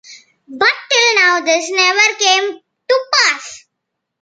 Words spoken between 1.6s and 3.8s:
never came to pass.